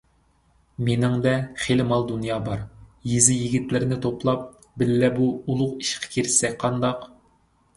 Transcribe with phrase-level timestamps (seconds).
[0.85, 1.33] مېنىڭدە
[1.65, 2.63] خېلى مال- دۇنيا بار،
[3.11, 4.49] يېزا يىگىتلىرىنى توپلاپ،
[4.83, 7.07] بىللە بۇ ئۇلۇغ ئىشقا كىرىشسەك قانداق؟